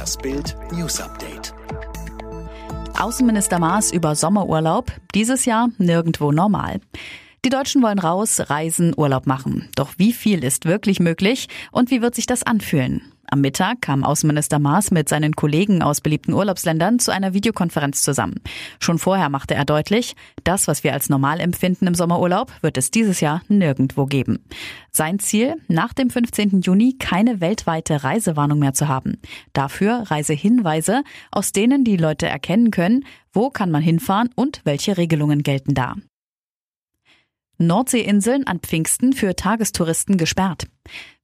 Das 0.00 0.16
Bild 0.16 0.56
News 0.72 0.98
Update. 0.98 1.52
Außenminister 2.98 3.58
Maas 3.58 3.92
über 3.92 4.14
Sommerurlaub. 4.14 4.90
Dieses 5.14 5.44
Jahr 5.44 5.68
nirgendwo 5.76 6.32
normal. 6.32 6.80
Die 7.44 7.50
Deutschen 7.50 7.82
wollen 7.82 7.98
raus, 7.98 8.40
reisen, 8.48 8.94
Urlaub 8.96 9.26
machen. 9.26 9.68
Doch 9.74 9.92
wie 9.98 10.14
viel 10.14 10.42
ist 10.42 10.64
wirklich 10.64 11.00
möglich 11.00 11.48
und 11.70 11.90
wie 11.90 12.00
wird 12.00 12.14
sich 12.14 12.24
das 12.24 12.42
anfühlen? 12.42 13.12
Am 13.32 13.42
Mittag 13.42 13.80
kam 13.80 14.02
Außenminister 14.02 14.58
Maas 14.58 14.90
mit 14.90 15.08
seinen 15.08 15.36
Kollegen 15.36 15.82
aus 15.82 16.00
beliebten 16.00 16.32
Urlaubsländern 16.32 16.98
zu 16.98 17.12
einer 17.12 17.32
Videokonferenz 17.32 18.02
zusammen. 18.02 18.40
Schon 18.80 18.98
vorher 18.98 19.28
machte 19.28 19.54
er 19.54 19.64
deutlich, 19.64 20.16
das, 20.42 20.66
was 20.66 20.82
wir 20.82 20.92
als 20.92 21.08
normal 21.08 21.38
empfinden 21.38 21.86
im 21.86 21.94
Sommerurlaub, 21.94 22.52
wird 22.60 22.76
es 22.76 22.90
dieses 22.90 23.20
Jahr 23.20 23.42
nirgendwo 23.46 24.06
geben. 24.06 24.44
Sein 24.90 25.20
Ziel, 25.20 25.54
nach 25.68 25.92
dem 25.92 26.10
15. 26.10 26.62
Juni 26.62 26.96
keine 26.98 27.40
weltweite 27.40 28.02
Reisewarnung 28.02 28.58
mehr 28.58 28.74
zu 28.74 28.88
haben. 28.88 29.18
Dafür 29.52 30.10
Reisehinweise, 30.10 31.02
aus 31.30 31.52
denen 31.52 31.84
die 31.84 31.96
Leute 31.96 32.26
erkennen 32.26 32.72
können, 32.72 33.04
wo 33.32 33.50
kann 33.50 33.70
man 33.70 33.82
hinfahren 33.82 34.30
und 34.34 34.60
welche 34.64 34.96
Regelungen 34.96 35.44
gelten 35.44 35.74
da. 35.74 35.94
Nordseeinseln 37.60 38.46
an 38.46 38.60
Pfingsten 38.60 39.12
für 39.12 39.36
Tagestouristen 39.36 40.16
gesperrt. 40.16 40.66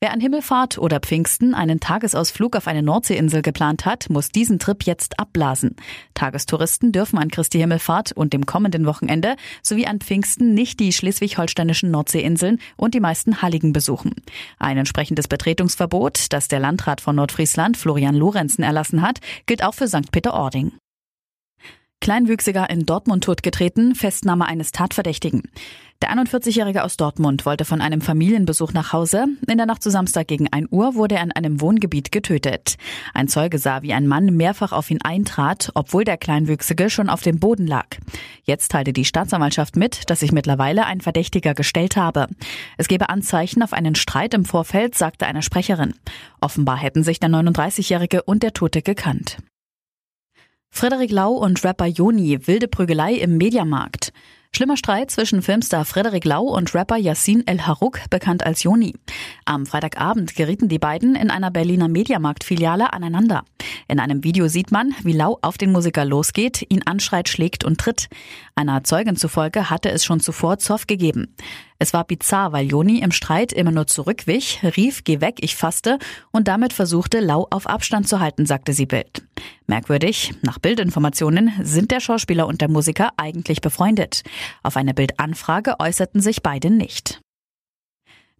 Wer 0.00 0.12
an 0.12 0.20
Himmelfahrt 0.20 0.78
oder 0.78 0.98
Pfingsten 0.98 1.54
einen 1.54 1.78
Tagesausflug 1.78 2.56
auf 2.56 2.66
eine 2.66 2.82
Nordseeinsel 2.82 3.40
geplant 3.40 3.86
hat, 3.86 4.10
muss 4.10 4.30
diesen 4.30 4.58
Trip 4.58 4.82
jetzt 4.82 5.20
abblasen. 5.20 5.76
Tagestouristen 6.14 6.90
dürfen 6.90 7.18
an 7.18 7.30
Christi 7.30 7.58
Himmelfahrt 7.58 8.10
und 8.10 8.32
dem 8.32 8.46
kommenden 8.46 8.84
Wochenende 8.84 9.36
sowie 9.62 9.86
an 9.86 10.00
Pfingsten 10.00 10.54
nicht 10.54 10.80
die 10.80 10.92
schleswig-holsteinischen 10.92 11.92
Nordseeinseln 11.92 12.58
und 12.76 12.94
die 12.94 13.00
meisten 13.00 13.40
Halligen 13.40 13.72
besuchen. 13.72 14.16
Ein 14.58 14.76
entsprechendes 14.76 15.28
Betretungsverbot, 15.28 16.32
das 16.32 16.48
der 16.48 16.58
Landrat 16.58 17.00
von 17.00 17.14
Nordfriesland 17.14 17.76
Florian 17.76 18.16
Lorenzen 18.16 18.64
erlassen 18.64 19.02
hat, 19.02 19.20
gilt 19.46 19.62
auch 19.62 19.74
für 19.74 19.86
St. 19.86 20.10
Peter-Ording. 20.10 20.72
Kleinwüchsiger 22.00 22.68
in 22.68 22.84
Dortmund 22.84 23.24
totgetreten, 23.24 23.94
Festnahme 23.94 24.46
eines 24.46 24.72
Tatverdächtigen. 24.72 25.42
Der 26.02 26.12
41-Jährige 26.12 26.84
aus 26.84 26.98
Dortmund 26.98 27.46
wollte 27.46 27.64
von 27.64 27.80
einem 27.80 28.02
Familienbesuch 28.02 28.74
nach 28.74 28.92
Hause. 28.92 29.24
In 29.48 29.56
der 29.56 29.64
Nacht 29.64 29.82
zu 29.82 29.88
Samstag 29.88 30.28
gegen 30.28 30.52
1 30.52 30.68
Uhr 30.70 30.96
wurde 30.96 31.14
er 31.14 31.22
in 31.22 31.32
einem 31.32 31.62
Wohngebiet 31.62 32.12
getötet. 32.12 32.76
Ein 33.14 33.26
Zeuge 33.26 33.58
sah, 33.58 33.80
wie 33.80 33.94
ein 33.94 34.06
Mann 34.06 34.26
mehrfach 34.36 34.72
auf 34.72 34.90
ihn 34.90 35.00
eintrat, 35.00 35.70
obwohl 35.74 36.04
der 36.04 36.18
Kleinwüchsige 36.18 36.90
schon 36.90 37.08
auf 37.08 37.22
dem 37.22 37.38
Boden 37.38 37.66
lag. 37.66 37.86
Jetzt 38.42 38.72
teilte 38.72 38.92
die 38.92 39.06
Staatsanwaltschaft 39.06 39.76
mit, 39.76 40.10
dass 40.10 40.20
sich 40.20 40.32
mittlerweile 40.32 40.84
ein 40.84 41.00
Verdächtiger 41.00 41.54
gestellt 41.54 41.96
habe. 41.96 42.26
Es 42.76 42.88
gebe 42.88 43.08
Anzeichen 43.08 43.62
auf 43.62 43.72
einen 43.72 43.94
Streit 43.94 44.34
im 44.34 44.44
Vorfeld, 44.44 44.94
sagte 44.94 45.24
eine 45.24 45.40
Sprecherin. 45.40 45.94
Offenbar 46.38 46.76
hätten 46.76 47.02
sich 47.02 47.18
der 47.18 47.30
39-Jährige 47.30 48.24
und 48.24 48.42
der 48.42 48.52
Tote 48.52 48.82
gekannt. 48.82 49.38
Frederik 50.76 51.12
Lau 51.12 51.34
und 51.34 51.62
Rapper 51.64 51.86
Joni, 51.86 52.48
wilde 52.48 52.66
Prügelei 52.66 53.14
im 53.14 53.36
Mediamarkt. 53.36 54.12
Schlimmer 54.50 54.76
Streit 54.76 55.12
zwischen 55.12 55.40
Filmstar 55.40 55.84
Frederik 55.84 56.24
Lau 56.24 56.42
und 56.42 56.74
Rapper 56.74 56.96
Yassin 56.96 57.46
El 57.46 57.60
Harouk, 57.60 58.00
bekannt 58.10 58.44
als 58.44 58.64
Joni. 58.64 58.92
Am 59.44 59.66
Freitagabend 59.66 60.34
gerieten 60.34 60.68
die 60.68 60.80
beiden 60.80 61.14
in 61.14 61.30
einer 61.30 61.52
Berliner 61.52 61.86
Mediamarkt-Filiale 61.86 62.92
aneinander. 62.92 63.44
In 63.88 64.00
einem 64.00 64.24
Video 64.24 64.48
sieht 64.48 64.72
man, 64.72 64.94
wie 65.02 65.12
Lau 65.12 65.38
auf 65.42 65.58
den 65.58 65.72
Musiker 65.72 66.04
losgeht, 66.04 66.64
ihn 66.68 66.82
anschreit, 66.84 67.28
schlägt 67.28 67.64
und 67.64 67.78
tritt. 67.78 68.08
Einer 68.54 68.84
Zeugin 68.84 69.16
zufolge 69.16 69.70
hatte 69.70 69.90
es 69.90 70.04
schon 70.04 70.20
zuvor 70.20 70.58
Zoff 70.58 70.86
gegeben. 70.86 71.34
Es 71.78 71.92
war 71.92 72.04
bizarr, 72.04 72.52
weil 72.52 72.66
Joni 72.66 73.00
im 73.00 73.12
Streit 73.12 73.52
immer 73.52 73.70
nur 73.70 73.86
zurückwich, 73.86 74.60
rief, 74.62 75.04
geh 75.04 75.20
weg, 75.20 75.38
ich 75.40 75.56
faste 75.56 75.98
und 76.30 76.48
damit 76.48 76.72
versuchte, 76.72 77.20
Lau 77.20 77.46
auf 77.50 77.66
Abstand 77.66 78.08
zu 78.08 78.20
halten, 78.20 78.46
sagte 78.46 78.72
sie 78.72 78.86
Bild. 78.86 79.22
Merkwürdig, 79.66 80.34
nach 80.42 80.58
Bildinformationen 80.58 81.52
sind 81.62 81.90
der 81.90 82.00
Schauspieler 82.00 82.46
und 82.46 82.60
der 82.60 82.68
Musiker 82.68 83.10
eigentlich 83.16 83.60
befreundet. 83.60 84.22
Auf 84.62 84.76
eine 84.76 84.94
Bildanfrage 84.94 85.80
äußerten 85.80 86.20
sich 86.20 86.42
beide 86.42 86.70
nicht. 86.70 87.23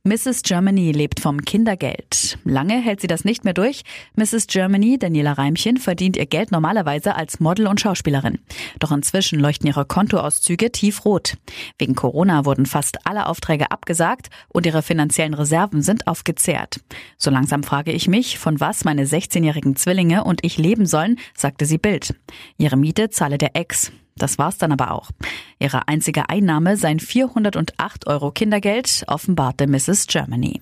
Mrs. 0.07 0.43
Germany 0.43 0.93
lebt 0.93 1.19
vom 1.19 1.41
Kindergeld. 1.41 2.39
Lange 2.45 2.79
hält 2.79 3.01
sie 3.01 3.07
das 3.07 3.25
nicht 3.25 3.45
mehr 3.45 3.55
durch. 3.55 3.85
Mrs. 4.17 4.49
Germany, 4.49 4.99
Daniela 4.99 5.33
Reimchen, 5.33 5.79
verdient 5.79 6.19
ihr 6.19 6.27
Geld 6.27 6.53
normalerweise 6.53 7.15
als 7.15 7.41
Model 7.41 7.67
und 7.67 7.81
Schauspielerin. 7.81 8.39
Doch 8.79 8.93
inzwischen 8.93 9.41
leuchten 9.41 9.67
ihre 9.67 9.87
Kontoauszüge 9.87 10.71
tiefrot. 10.71 11.39
Wegen 11.79 11.95
Corona 11.95 12.45
wurden 12.45 12.67
fast 12.67 13.07
alle 13.07 13.25
Aufträge 13.25 13.71
abgesagt 13.71 14.29
und 14.49 14.67
ihre 14.67 14.83
finanziellen 14.83 15.33
Reserven 15.33 15.81
sind 15.81 16.07
aufgezehrt. 16.07 16.81
So 17.17 17.31
langsam 17.31 17.63
frage 17.63 17.91
ich 17.91 18.07
mich, 18.07 18.39
von 18.39 18.61
was 18.61 18.85
meine 18.85 19.07
16-jährigen 19.07 19.75
Zwillinge 19.75 20.25
und 20.25 20.45
ich 20.45 20.59
leben 20.59 20.85
sollen, 20.85 21.19
sagte 21.35 21.65
sie 21.65 21.79
Bild. 21.79 22.15
Ihre 22.59 22.77
Miete 22.77 23.09
zahle 23.09 23.39
der 23.39 23.57
Ex. 23.57 23.91
Das 24.17 24.39
war's 24.39 24.59
dann 24.59 24.73
aber 24.73 24.93
auch. 24.93 25.11
Ihre 25.59 25.89
einzige 25.89 26.29
Einnahme 26.29 26.77
seien 26.77 27.01
408 27.01 28.07
Euro 28.07 28.31
Kindergeld, 28.31 29.05
offenbarte 29.09 29.67
Mrs. 29.67 30.07
Germany. 30.07 30.61